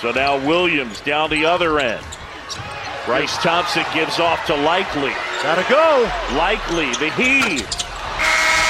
[0.00, 2.04] So now Williams down the other end.
[3.04, 5.12] Bryce Thompson gives off to Likekele.
[5.42, 6.08] Gotta go.
[6.38, 7.68] Likekele, the heave.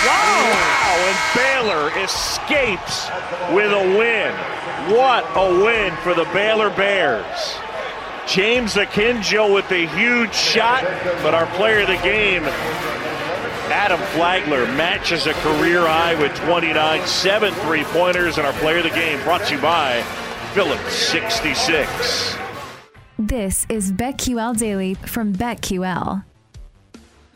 [0.07, 0.49] Wow.
[0.53, 0.89] wow.
[1.05, 3.11] And Baylor escapes
[3.53, 4.33] with a win.
[4.97, 7.59] What a win for the Baylor Bears.
[8.27, 10.83] James Akinjo with the huge shot,
[11.23, 12.45] but our player of the game,
[13.71, 18.85] Adam Flagler, matches a career high with 29, seven three pointers, and our player of
[18.85, 20.03] the game brought to you by
[20.55, 22.39] Phillips 66.
[23.19, 26.25] This is BetQL Daily from BetQL.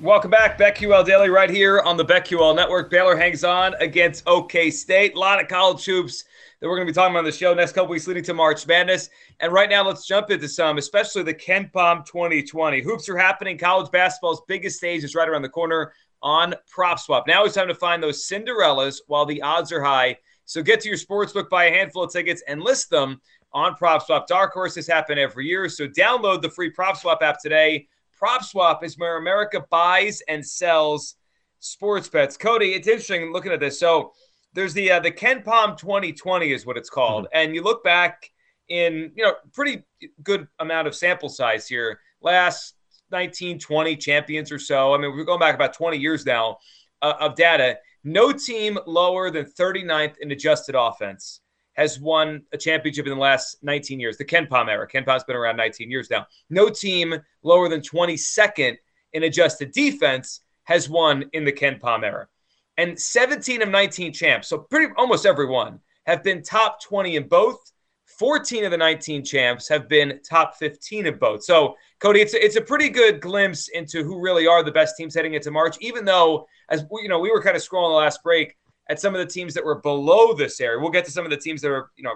[0.00, 2.90] Welcome back, BetQL Daily, right here on the BetQL Network.
[2.90, 5.14] Baylor hangs on against OK State.
[5.14, 6.24] A lot of college hoops
[6.60, 8.32] that we're going to be talking about on the show next couple weeks leading to
[8.32, 9.10] March Madness.
[9.40, 12.80] And right now, let's jump into some, especially the KenPom 2020.
[12.80, 13.58] Hoops are happening.
[13.58, 15.92] College basketball's biggest stage is right around the corner
[16.22, 17.24] on PropSwap.
[17.26, 20.88] Now it's time to find those Cinderellas while the odds are high so get to
[20.88, 23.20] your sportsbook, buy a handful of tickets, and list them
[23.52, 24.26] on PropSwap.
[24.26, 27.86] Dark horses happen every year, so download the free PropSwap app today.
[28.20, 31.16] PropSwap is where America buys and sells
[31.60, 32.36] sports bets.
[32.36, 33.78] Cody, it's interesting looking at this.
[33.78, 34.12] So
[34.52, 37.38] there's the uh, the KenPom 2020 is what it's called, mm-hmm.
[37.38, 38.30] and you look back
[38.68, 39.82] in you know pretty
[40.22, 42.00] good amount of sample size here.
[42.20, 42.74] Last
[43.10, 44.94] 19, 20 champions or so.
[44.94, 46.58] I mean, we're going back about 20 years now
[47.02, 47.78] uh, of data.
[48.04, 51.40] No team lower than 39th in adjusted offense
[51.74, 54.18] has won a championship in the last 19 years.
[54.18, 54.86] The KenPom era.
[54.88, 56.26] KenPom's been around 19 years now.
[56.50, 58.76] No team lower than 22nd
[59.12, 62.28] in adjusted defense has won in the KenPom era.
[62.76, 67.72] And 17 of 19 champs, so pretty almost everyone, have been top 20 in both.
[68.22, 71.42] 14 of the 19 champs have been top 15 in both.
[71.42, 74.96] So, Cody, it's a, it's a pretty good glimpse into who really are the best
[74.96, 77.90] teams heading into March, even though as we, you know, we were kind of scrolling
[77.90, 78.56] the last break
[78.88, 80.78] at some of the teams that were below this area.
[80.78, 82.14] We'll get to some of the teams that are, you know,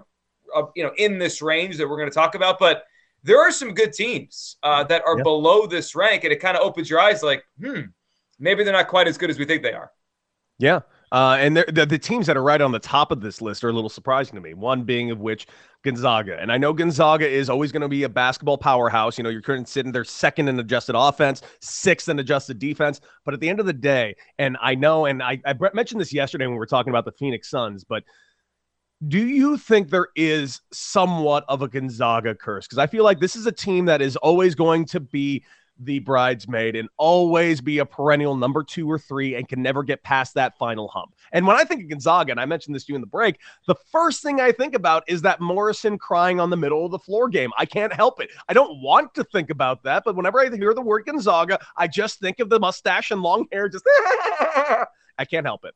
[0.54, 2.84] uh, you know, in this range that we're going to talk about, but
[3.24, 5.24] there are some good teams uh, that are yep.
[5.24, 7.80] below this rank, and it kind of opens your eyes, like, hmm,
[8.38, 9.90] maybe they're not quite as good as we think they are.
[10.60, 13.62] Yeah, uh, and the, the teams that are right on the top of this list
[13.62, 14.54] are a little surprising to me.
[14.54, 15.46] One being of which
[15.84, 16.36] Gonzaga.
[16.40, 19.16] And I know Gonzaga is always going to be a basketball powerhouse.
[19.16, 23.00] You know, you're currently sitting there second in adjusted offense, sixth in adjusted defense.
[23.24, 26.12] But at the end of the day, and I know, and I, I mentioned this
[26.12, 28.02] yesterday when we were talking about the Phoenix Suns, but
[29.06, 32.66] do you think there is somewhat of a Gonzaga curse?
[32.66, 35.44] Because I feel like this is a team that is always going to be
[35.78, 40.02] the bridesmaid and always be a perennial number two or three and can never get
[40.02, 41.14] past that final hump.
[41.32, 43.38] And when I think of Gonzaga, and I mentioned this to you in the break,
[43.66, 46.98] the first thing I think about is that Morrison crying on the middle of the
[46.98, 47.50] floor game.
[47.58, 48.30] I can't help it.
[48.48, 51.88] I don't want to think about that, but whenever I hear the word Gonzaga, I
[51.88, 53.68] just think of the mustache and long hair.
[53.68, 53.84] Just
[55.18, 55.74] I can't help it.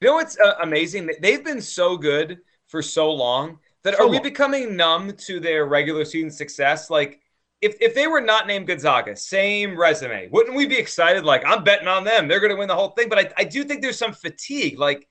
[0.00, 1.10] You know what's uh, amazing?
[1.20, 4.22] They've been so good for so long that so are we long.
[4.22, 6.90] becoming numb to their regular season success?
[6.90, 7.20] Like
[7.64, 11.24] if, if they were not named Gonzaga, same resume, wouldn't we be excited?
[11.24, 12.28] Like, I'm betting on them.
[12.28, 13.08] They're going to win the whole thing.
[13.08, 14.78] But I, I do think there's some fatigue.
[14.78, 15.08] Like,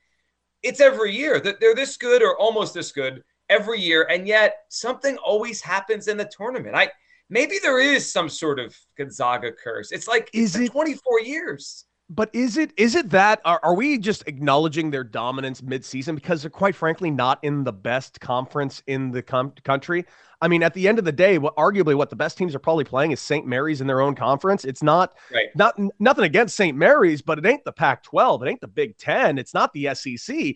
[0.61, 4.07] it's every year that they're this good or almost this good every year.
[4.07, 6.75] And yet something always happens in the tournament.
[6.75, 6.91] I
[7.27, 9.91] maybe there is some sort of Gonzaga curse.
[9.91, 11.85] It's like is it 24 years.
[12.09, 16.41] But is it is it that are, are we just acknowledging their dominance midseason because
[16.41, 20.05] they're quite frankly not in the best conference in the com- country?
[20.41, 22.59] I mean, at the end of the day, what arguably what the best teams are
[22.59, 23.47] probably playing is St.
[23.47, 24.65] Mary's in their own conference.
[24.65, 25.47] It's not right.
[25.55, 26.77] not nothing against St.
[26.77, 30.55] Mary's, but it ain't the Pac-12, it ain't the Big 10, it's not the SEC.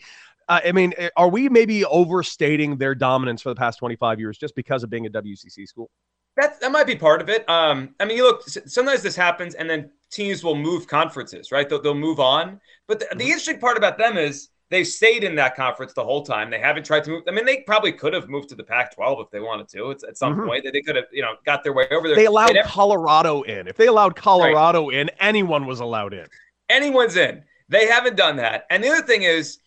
[0.50, 4.38] Uh, I mean, eh, are we maybe overstating their dominance for the past 25 years
[4.38, 5.90] just because of being a WCC school?
[6.38, 7.48] That that might be part of it.
[7.50, 8.48] Um, I mean, you look.
[8.48, 11.68] Sometimes this happens, and then teams will move conferences, right?
[11.68, 12.62] They'll, they'll move on.
[12.88, 13.22] But the, the mm-hmm.
[13.22, 16.50] interesting part about them is they've stayed in that conference the whole time.
[16.50, 17.24] They haven't tried to move.
[17.28, 19.92] I mean, they probably could have moved to the Pac-12 if they wanted to.
[19.92, 20.48] It's at some mm-hmm.
[20.48, 22.16] point that they could have, you know, got their way over there.
[22.16, 23.68] They allowed they never, Colorado in.
[23.68, 24.98] If they allowed Colorado right.
[24.98, 26.26] in, anyone was allowed in.
[26.70, 27.44] Anyone's in.
[27.70, 28.66] They haven't done that.
[28.70, 29.60] And the other thing is,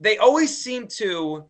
[0.00, 1.48] they always seem to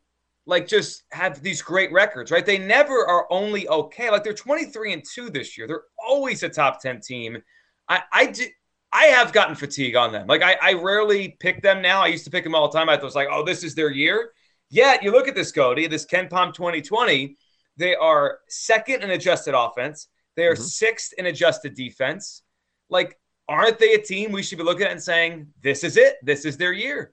[0.50, 2.44] like just have these great records, right?
[2.44, 4.10] They never are only okay.
[4.10, 5.68] Like they're 23 and 2 this year.
[5.68, 7.40] They're always a top 10 team.
[7.88, 8.44] I I do
[8.92, 10.26] I have gotten fatigue on them.
[10.26, 12.02] Like I, I rarely pick them now.
[12.02, 12.88] I used to pick them all the time.
[12.88, 14.32] I was like, oh, this is their year.
[14.68, 17.36] Yet you look at this Cody, this KenPom 2020,
[17.76, 20.08] they are second in adjusted offense.
[20.34, 20.62] They are mm-hmm.
[20.62, 22.42] sixth in adjusted defense.
[22.88, 23.16] Like,
[23.48, 26.16] aren't they a team we should be looking at and saying, this is it?
[26.24, 27.12] This is their year?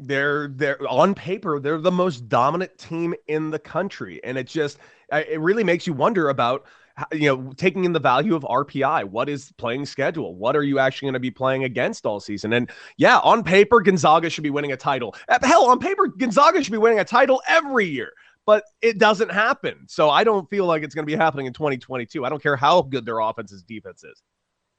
[0.00, 4.20] They're they're on paper they're the most dominant team in the country.
[4.24, 4.78] And it just
[5.12, 6.66] it really makes you wonder about
[7.12, 10.34] you know taking in the value of RPI what is playing schedule?
[10.34, 12.52] What are you actually going to be playing against all season?
[12.52, 15.14] And yeah on paper Gonzaga should be winning a title.
[15.42, 18.12] Hell on paper Gonzaga should be winning a title every year
[18.46, 19.84] but it doesn't happen.
[19.88, 22.56] So I don't feel like it's going to be happening in 2022 I don't care
[22.56, 24.22] how good their offense's defense is.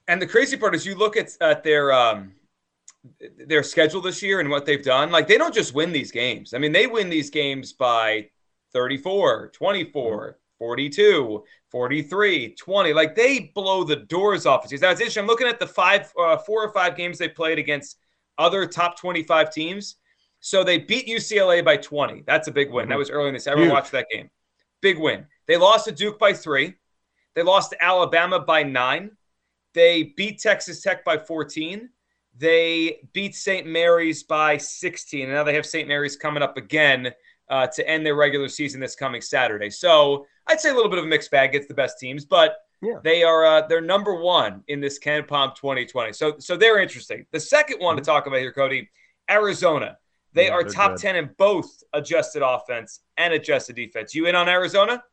[0.07, 2.33] And the crazy part is you look at, at their um
[3.48, 6.54] their schedule this year and what they've done, like they don't just win these games.
[6.54, 8.30] I mean, they win these games by
[8.74, 12.94] 34, 24, 42, 43, 20.
[12.94, 15.22] Like they blow the doors off of That's interesting.
[15.22, 17.98] I'm looking at the five, uh, four or five games they played against
[18.38, 19.95] other top 25 teams.
[20.42, 22.24] So they beat UCLA by 20.
[22.25, 22.84] That's a big win.
[22.84, 22.92] Mm-hmm.
[22.92, 23.48] That was early in this.
[23.48, 24.30] Everyone watched that game.
[24.81, 25.25] Big win.
[25.48, 26.75] They lost to Duke by three.
[27.36, 29.12] They lost to Alabama by nine.
[29.74, 31.90] They beat Texas Tech by 14.
[32.38, 33.68] They beat St.
[33.68, 35.24] Mary's by 16.
[35.24, 35.88] And now they have St.
[35.88, 37.14] Mary's coming up again
[37.50, 39.70] uh, to end their regular season this coming Saturday.
[39.70, 42.58] So I'd say a little bit of a mixed bag gets the best teams, but
[42.81, 43.00] yeah.
[43.04, 46.14] they are uh, they're number one in this KenPom 2020.
[46.14, 47.26] So so they're interesting.
[47.31, 48.04] The second one mm-hmm.
[48.04, 48.90] to talk about here, Cody,
[49.30, 49.98] Arizona.
[50.34, 51.02] They yeah, are top good.
[51.02, 54.14] 10 in both adjusted offense and adjusted defense.
[54.14, 55.04] You in on Arizona?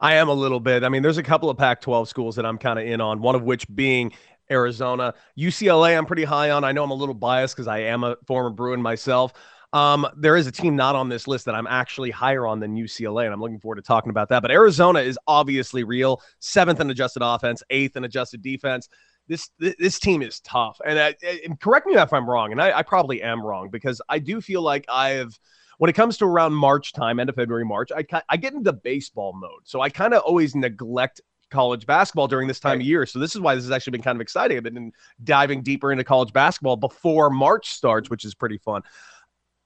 [0.00, 0.82] I am a little bit.
[0.82, 3.20] I mean, there's a couple of Pac 12 schools that I'm kind of in on,
[3.20, 4.12] one of which being
[4.50, 5.14] Arizona.
[5.38, 6.64] UCLA, I'm pretty high on.
[6.64, 9.32] I know I'm a little biased because I am a former Bruin myself.
[9.72, 12.74] Um, there is a team not on this list that I'm actually higher on than
[12.74, 14.40] UCLA, and I'm looking forward to talking about that.
[14.40, 16.22] But Arizona is obviously real.
[16.38, 18.88] Seventh in adjusted offense, eighth in adjusted defense.
[19.28, 21.14] This this team is tough, and, I,
[21.44, 24.40] and correct me if I'm wrong, and I, I probably am wrong because I do
[24.40, 25.38] feel like I've
[25.76, 28.72] when it comes to around March time, end of February, March, I I get into
[28.72, 32.80] baseball mode, so I kind of always neglect college basketball during this time right.
[32.80, 33.06] of year.
[33.06, 34.56] So this is why this has actually been kind of exciting.
[34.56, 34.92] I've been
[35.24, 38.82] diving deeper into college basketball before March starts, which is pretty fun.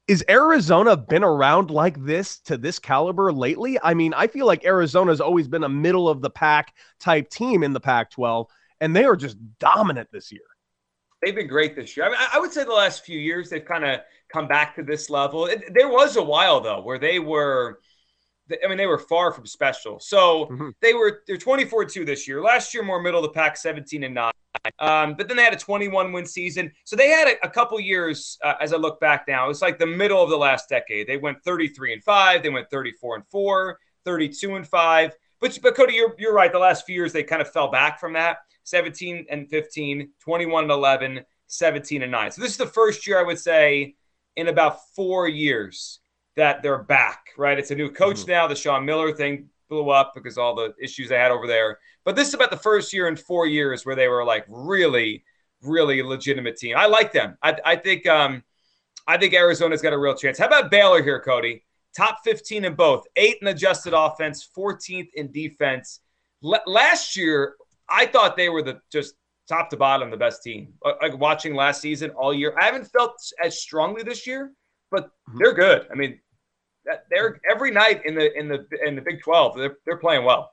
[0.08, 3.79] Is Arizona been around like this to this caliber lately?
[3.82, 7.62] I mean, I feel like Arizona's always been a middle of the pack type team
[7.62, 8.49] in the Pac 12,
[8.81, 10.43] and they are just dominant this year.
[11.23, 12.06] They've been great this year.
[12.06, 14.82] I, mean, I would say the last few years they've kind of come back to
[14.82, 15.46] this level.
[15.46, 17.79] It, there was a while though where they were
[18.50, 20.00] I mean, they were far from special.
[20.00, 20.71] So mm-hmm.
[20.81, 22.43] they were they're 24 2 this year.
[22.43, 24.33] Last year, more middle of the pack, 17 and 9.
[24.79, 26.73] Um, but then they had a 21 win season.
[26.85, 29.50] So they had a, a couple years uh, as I look back now.
[29.50, 31.06] It's like the middle of the last decade.
[31.06, 35.13] They went 33 and 5, they went 34 and 4, 32 and 5.
[35.41, 36.53] But, but Cody, you're, you're right.
[36.53, 40.65] The last few years, they kind of fell back from that 17 and 15, 21
[40.65, 42.31] and 11, 17 and 9.
[42.31, 43.96] So this is the first year I would say
[44.37, 46.01] in about four years
[46.36, 47.58] that they're back, right?
[47.58, 48.31] It's a new coach mm-hmm.
[48.31, 48.46] now.
[48.46, 51.79] The Sean Miller thing blew up because all the issues they had over there.
[52.05, 55.24] But this is about the first year in four years where they were like really,
[55.62, 56.77] really legitimate team.
[56.77, 57.36] I like them.
[57.43, 58.43] I, I think um,
[59.06, 60.39] I think Arizona's got a real chance.
[60.39, 61.65] How about Baylor here, Cody?
[61.96, 66.01] Top 15 in both, eight in adjusted offense, 14th in defense.
[66.43, 67.56] L- last year,
[67.89, 69.15] I thought they were the just
[69.48, 70.72] top to bottom the best team.
[70.82, 74.53] Like watching last season all year, I haven't felt as strongly this year
[74.93, 75.39] but mm-hmm.
[75.39, 75.89] they're good.
[75.91, 76.20] I mean,
[77.11, 79.56] they're every night in the in the in the Big Twelve.
[79.56, 80.53] They're they're playing well.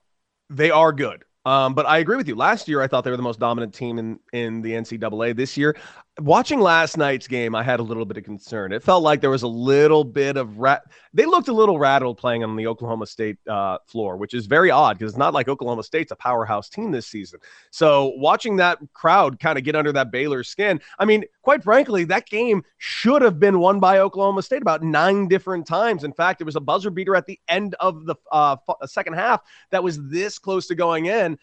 [0.49, 1.23] They are good.
[1.45, 2.35] Um, but I agree with you.
[2.35, 5.35] Last year, I thought they were the most dominant team in in the NCAA.
[5.35, 5.75] This year,
[6.21, 8.71] watching last night's game, I had a little bit of concern.
[8.71, 10.83] It felt like there was a little bit of rat.
[11.13, 14.71] They looked a little rattled playing on the Oklahoma State uh, floor, which is very
[14.71, 17.39] odd because it's not like Oklahoma State's a powerhouse team this season.
[17.71, 22.03] So watching that crowd kind of get under that Baylor skin, I mean, quite frankly,
[22.05, 26.03] that game should have been won by Oklahoma State about nine different times.
[26.03, 29.41] In fact, it was a buzzer beater at the end of the uh, second half
[29.71, 31.37] that was this close to going in.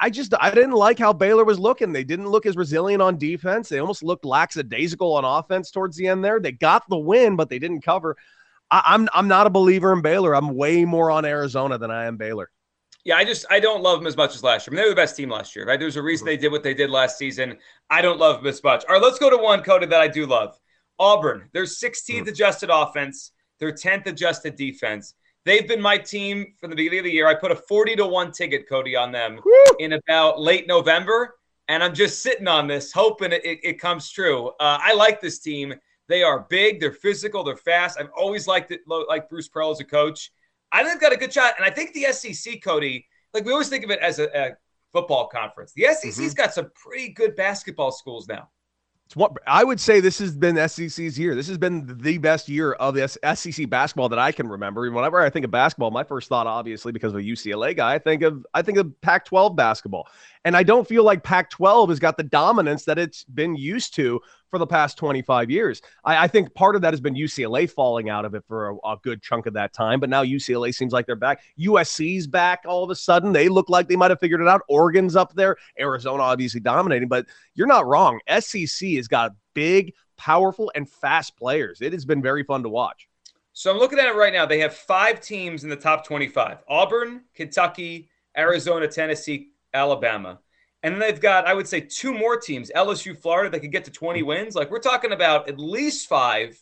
[0.00, 1.92] I just I didn't like how Baylor was looking.
[1.92, 3.68] They didn't look as resilient on defense.
[3.68, 6.40] They almost looked lackadaisical on offense towards the end there.
[6.40, 8.16] They got the win, but they didn't cover.
[8.70, 10.34] I, I'm I'm not a believer in Baylor.
[10.34, 12.50] I'm way more on Arizona than I am Baylor.
[13.04, 14.72] Yeah, I just I don't love them as much as last year.
[14.72, 15.80] I mean, they were the best team last year, right?
[15.80, 17.56] There's a reason they did what they did last season.
[17.88, 18.84] I don't love them as much.
[18.86, 20.58] All right, let's go to one Cody that I do love.
[20.98, 21.48] Auburn.
[21.52, 22.28] Their 16th mm-hmm.
[22.28, 25.14] adjusted offense, their 10th adjusted defense.
[25.48, 27.26] They've been my team from the beginning of the year.
[27.26, 29.76] I put a 40 to 1 ticket, Cody, on them Woo!
[29.78, 31.36] in about late November.
[31.68, 34.48] And I'm just sitting on this, hoping it, it, it comes true.
[34.60, 35.72] Uh, I like this team.
[36.06, 37.98] They are big, they're physical, they're fast.
[37.98, 40.32] I've always liked it, like Bruce Pearl as a coach.
[40.70, 41.54] I think they've got a good shot.
[41.56, 44.50] And I think the SEC, Cody, like we always think of it as a, a
[44.92, 45.72] football conference.
[45.72, 46.34] The SEC's mm-hmm.
[46.34, 48.50] got some pretty good basketball schools now.
[49.08, 51.34] It's what I would say this has been SEC's year.
[51.34, 54.90] This has been the best year of the SEC basketball that I can remember.
[54.90, 57.98] Whenever I think of basketball, my first thought, obviously, because of a UCLA guy, I
[58.00, 60.08] think of I think of Pac-12 basketball.
[60.44, 63.94] And I don't feel like Pac 12 has got the dominance that it's been used
[63.94, 65.82] to for the past 25 years.
[66.04, 68.76] I, I think part of that has been UCLA falling out of it for a,
[68.76, 70.00] a, good chunk of that time.
[70.00, 71.42] But now UCLA seems like they're back.
[71.58, 73.32] USC's back all of a sudden.
[73.32, 74.62] They look like they might have figured it out.
[74.68, 75.56] Oregon's up there.
[75.78, 77.08] Arizona obviously dominating.
[77.08, 78.20] But you're not wrong.
[78.40, 81.80] SEC has got big, powerful, and fast players.
[81.80, 83.08] It has been very fun to watch.
[83.52, 84.46] So I'm looking at it right now.
[84.46, 90.38] They have five teams in the top 25 Auburn, Kentucky, Arizona, Tennessee, Alabama.
[90.82, 93.84] And then they've got, I would say, two more teams LSU, Florida, that could get
[93.86, 94.54] to 20 wins.
[94.54, 96.58] Like we're talking about at least five.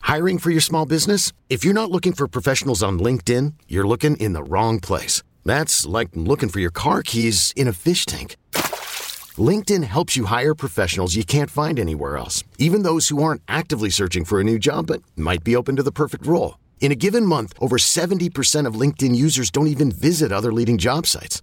[0.00, 1.32] Hiring for your small business?
[1.48, 5.22] If you're not looking for professionals on LinkedIn, you're looking in the wrong place.
[5.44, 8.36] That's like looking for your car keys in a fish tank.
[9.38, 13.88] LinkedIn helps you hire professionals you can't find anywhere else, even those who aren't actively
[13.88, 16.58] searching for a new job but might be open to the perfect role.
[16.80, 21.06] In a given month, over 70% of LinkedIn users don't even visit other leading job
[21.06, 21.42] sites.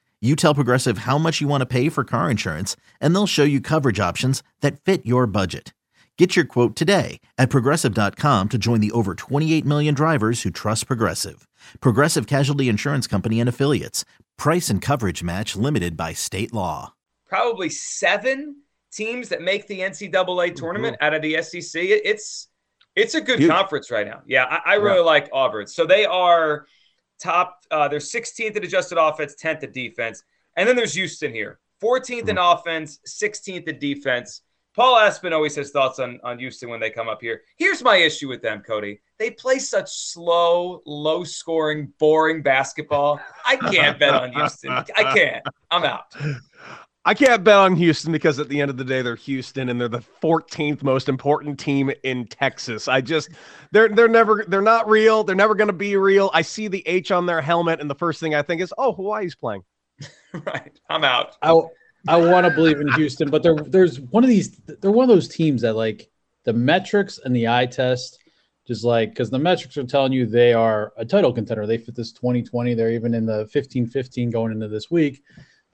[0.23, 3.43] you tell Progressive how much you want to pay for car insurance, and they'll show
[3.43, 5.73] you coverage options that fit your budget.
[6.17, 10.85] Get your quote today at progressive.com to join the over 28 million drivers who trust
[10.85, 11.47] Progressive.
[11.79, 14.05] Progressive Casualty Insurance Company and Affiliates.
[14.37, 16.93] Price and coverage match limited by state law.
[17.27, 18.57] Probably seven
[18.93, 21.03] teams that make the NCAA tournament mm-hmm.
[21.03, 21.81] out of the SEC.
[21.81, 22.49] It's
[22.95, 23.49] it's a good Huge.
[23.49, 24.21] conference right now.
[24.27, 25.05] Yeah, I, I really yeah.
[25.05, 25.65] like Auburn.
[25.65, 26.67] So they are–
[27.21, 27.59] top.
[27.71, 30.23] Uh, they're 16th in adjusted offense, 10th in defense,
[30.57, 32.59] and then there's Houston here, 14th in mm-hmm.
[32.59, 34.41] offense, 16th in defense.
[34.73, 37.41] Paul Aspen always has thoughts on, on Houston when they come up here.
[37.57, 39.01] Here's my issue with them, Cody.
[39.19, 43.19] They play such slow, low scoring, boring basketball.
[43.45, 44.71] I can't bet on Houston.
[44.71, 45.45] I can't.
[45.69, 46.15] I'm out.
[47.03, 49.81] I can't bet on Houston because at the end of the day, they're Houston and
[49.81, 52.87] they're the 14th most important team in Texas.
[52.87, 53.29] I just
[53.71, 55.23] they're they're never they're not real.
[55.23, 56.29] They're never going to be real.
[56.33, 58.93] I see the H on their helmet, and the first thing I think is, oh,
[58.93, 59.63] Hawaii's playing.
[60.45, 61.37] right, I'm out.
[61.41, 61.59] I
[62.07, 64.59] I want to believe in Houston, but there there's one of these.
[64.67, 66.07] They're one of those teams that like
[66.43, 68.19] the metrics and the eye test.
[68.67, 71.65] Just like because the metrics are telling you they are a title contender.
[71.65, 72.75] They fit this 2020.
[72.75, 75.23] They're even in the 15-15 going into this week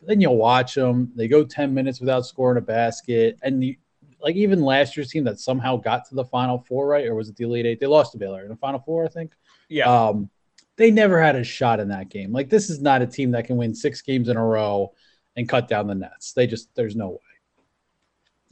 [0.08, 1.12] then you'll watch them.
[1.16, 3.38] They go 10 minutes without scoring a basket.
[3.44, 3.78] And the,
[4.22, 7.06] like even last year's team that somehow got to the final four, right?
[7.06, 7.80] Or was it the Elite Eight?
[7.80, 9.34] They lost to Baylor in the final four, I think.
[9.70, 9.84] Yeah.
[9.84, 10.30] Um,
[10.78, 12.32] they never had a shot in that game.
[12.32, 14.94] Like this is not a team that can win six games in a row
[15.36, 16.32] and cut down the nets.
[16.32, 17.18] They just there's no way.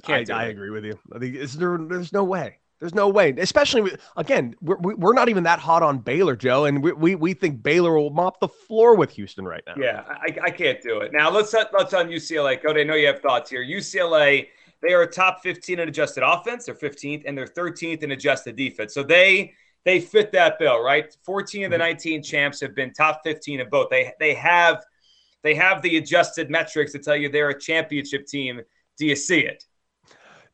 [0.07, 0.99] I, I agree with you.
[1.13, 2.59] I think is there, there's no way.
[2.79, 6.65] There's no way, especially with, again, we're, we're not even that hot on Baylor, Joe,
[6.65, 9.75] and we, we, we think Baylor will mop the floor with Houston right now.
[9.77, 11.13] Yeah, I, I can't do it.
[11.13, 12.61] Now let's let's on UCLA.
[12.61, 13.63] Cody, I know you have thoughts here.
[13.63, 14.47] UCLA,
[14.81, 16.65] they are top 15 in adjusted offense.
[16.65, 18.93] They're 15th, and they're 13th in adjusted defense.
[18.93, 19.53] So they
[19.85, 21.15] they fit that bill, right?
[21.23, 21.83] 14 of the mm-hmm.
[21.83, 23.89] 19 champs have been top 15 in both.
[23.89, 24.83] They they have
[25.43, 28.61] they have the adjusted metrics to tell you they're a championship team.
[28.97, 29.63] Do you see it?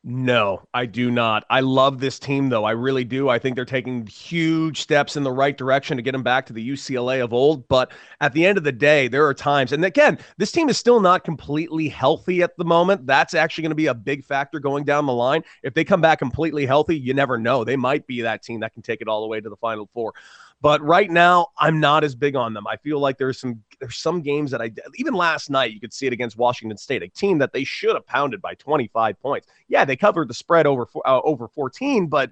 [0.04, 1.46] No, I do not.
[1.52, 2.64] I love this team, though.
[2.64, 3.30] I really do.
[3.30, 6.54] I think they're taking huge steps in the right direction to get them back to
[6.54, 7.68] the UCLA of old.
[7.68, 10.78] But at the end of the day, there are times, and again, this team is
[10.80, 13.06] still not completely healthy at the moment.
[13.06, 15.44] That's actually going to be a big factor going down the line.
[15.62, 17.64] If they come back completely healthy, you never know.
[17.64, 19.88] They might be that team that can take it all the way to the Final
[19.94, 20.14] Four.
[20.62, 22.68] But right now, I'm not as big on them.
[22.68, 25.94] I feel like there's some there's some games that I even last night you could
[25.94, 29.48] see it against Washington State, a team that they should have pounded by 25 points.
[29.68, 32.30] Yeah, they covered the spread over uh, over 14, but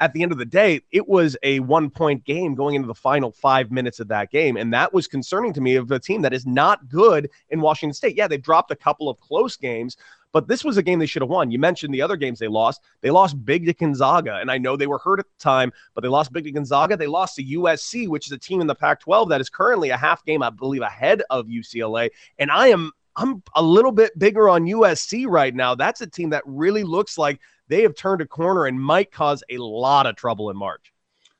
[0.00, 2.94] at the end of the day, it was a one point game going into the
[2.94, 4.56] final five minutes of that game.
[4.56, 7.94] And that was concerning to me of a team that is not good in Washington
[7.94, 8.16] State.
[8.16, 9.96] Yeah, they've dropped a couple of close games,
[10.32, 11.50] but this was a game they should have won.
[11.50, 12.80] You mentioned the other games they lost.
[13.00, 16.00] They lost big to Gonzaga, and I know they were hurt at the time, but
[16.00, 16.96] they lost big to Gonzaga.
[16.96, 19.96] They lost to USC, which is a team in the Pac-12 that is currently a
[19.96, 22.10] half game, I believe, ahead of UCLA.
[22.38, 25.74] And I am I'm a little bit bigger on USC right now.
[25.74, 27.40] That's a team that really looks like
[27.72, 30.92] they have turned a corner and might cause a lot of trouble in March.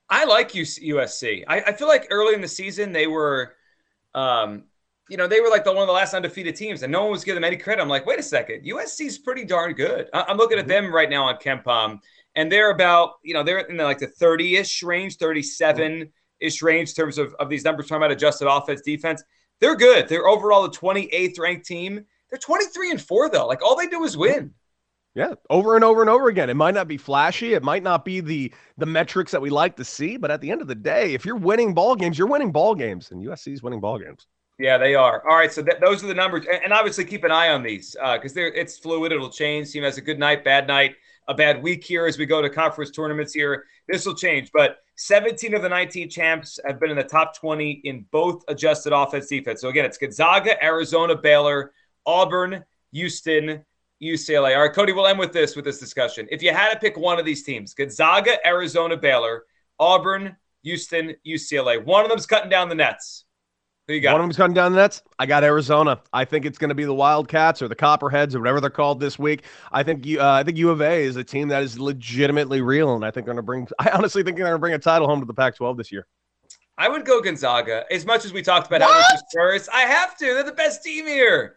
[0.08, 1.44] I like USC.
[1.46, 3.54] I, I feel like early in the season they were
[4.14, 4.64] um,
[5.08, 7.10] you know, they were like the one of the last undefeated teams, and no one
[7.10, 7.82] was giving them any credit.
[7.82, 10.08] I'm like, wait a second, USC's pretty darn good.
[10.14, 10.84] I- am looking at mm-hmm.
[10.84, 12.00] them right now on KenPom,
[12.34, 16.10] and they're about, you know, they're in the, like the 30 ish range, 37
[16.40, 19.22] ish range in terms of, of these numbers talking about adjusted offense, defense.
[19.60, 20.08] They're good.
[20.08, 22.06] They're overall the 28th ranked team.
[22.30, 23.46] They're 23 and four though.
[23.46, 24.54] Like all they do is win.
[25.14, 26.48] Yeah, over and over and over again.
[26.48, 29.76] It might not be flashy, it might not be the the metrics that we like
[29.76, 32.28] to see, but at the end of the day, if you're winning ball games, you're
[32.28, 34.26] winning ball games, and USC's winning ball games.
[34.58, 35.26] Yeah, they are.
[35.28, 37.62] All right, so th- those are the numbers, and, and, obviously keep an eye on
[37.62, 39.12] these because uh, they're it's fluid.
[39.12, 39.70] It'll change.
[39.70, 40.94] Team has a good night, bad night,
[41.28, 43.64] a bad week here as we go to conference tournaments here.
[43.88, 47.82] This will change, but 17 of the 19 champs have been in the top 20
[47.84, 49.60] in both adjusted offense defense.
[49.60, 51.72] So again, it's Gonzaga, Arizona, Baylor,
[52.06, 53.64] Auburn, Houston,
[54.02, 54.56] UCLA.
[54.56, 56.26] All right, Cody, we'll end with this with this discussion.
[56.30, 59.44] If you had to pick one of these teams, Gonzaga, Arizona, Baylor,
[59.78, 63.24] Auburn, Houston, UCLA, one of them's cutting down the nets.
[63.88, 64.12] Who you got?
[64.12, 65.02] One of them's cutting down the nets.
[65.18, 66.00] I got Arizona.
[66.12, 69.00] I think it's going to be the Wildcats or the Copperheads or whatever they're called
[69.00, 69.44] this week.
[69.72, 70.20] I think you.
[70.20, 73.10] Uh, I think U of A is a team that is legitimately real, and I
[73.10, 73.68] think they're going to bring.
[73.78, 76.06] I honestly think they're going to bring a title home to the Pac-12 this year.
[76.78, 77.84] I would go Gonzaga.
[77.90, 78.90] As much as we talked about what?
[78.90, 80.26] how much Spurs, I have to.
[80.26, 81.56] They're the best team here.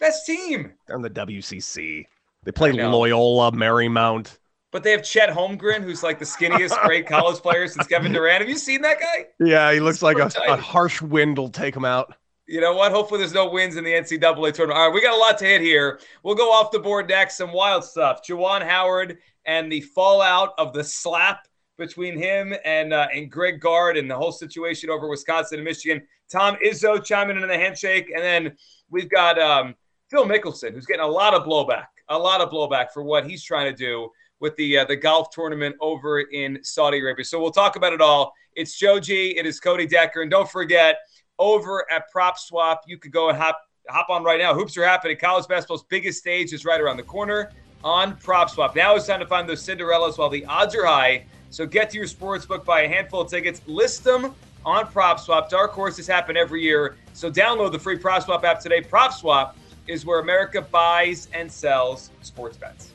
[0.00, 0.72] Best team.
[0.86, 2.06] They're in the WCC.
[2.42, 4.38] They play Loyola Marymount.
[4.72, 8.40] But they have Chet Holmgren, who's like the skinniest great college player since Kevin Durant.
[8.40, 9.26] Have you seen that guy?
[9.38, 12.14] Yeah, he looks like a, a, harsh wind will take him out.
[12.46, 12.92] You know what?
[12.92, 14.78] Hopefully, there's no wins in the NCAA tournament.
[14.78, 16.00] All right, we got a lot to hit here.
[16.22, 17.36] We'll go off the board next.
[17.36, 18.20] Some wild stuff.
[18.26, 23.96] Juwan Howard and the fallout of the slap between him and uh, and Greg Gard
[23.96, 26.02] and the whole situation over Wisconsin and Michigan.
[26.30, 28.56] Tom Izzo chiming in on the handshake, and then
[28.88, 29.74] we've got um,
[30.10, 33.44] Phil Mickelson, who's getting a lot of blowback, a lot of blowback for what he's
[33.44, 37.24] trying to do with the uh, the golf tournament over in Saudi Arabia.
[37.24, 38.32] So we'll talk about it all.
[38.56, 39.38] It's Joe G.
[39.38, 40.98] It is Cody Decker, and don't forget
[41.38, 44.52] over at Prop Swap, you could go and hop hop on right now.
[44.52, 45.16] Hoops are happening.
[45.16, 47.52] College basketball's biggest stage is right around the corner
[47.84, 48.74] on Prop Swap.
[48.74, 51.24] Now it's time to find those Cinderellas while the odds are high.
[51.50, 55.20] So get to your sports book, buy a handful of tickets, list them on Prop
[55.20, 55.48] Swap.
[55.48, 56.96] Dark horses happen every year.
[57.12, 58.80] So download the free Prop Swap app today.
[58.80, 59.56] Prop Swap
[59.90, 62.92] is where America buys and sells sports bets.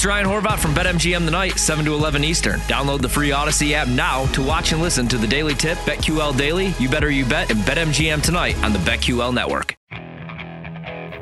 [0.00, 2.58] It's Ryan Horvat from BetMGM tonight, 7 to 11 Eastern.
[2.60, 6.36] Download the free Audacy app now to watch and listen to the Daily Tip, BetQL
[6.38, 9.79] Daily, You Better You Bet, and BetMGM tonight on the BetQL Network.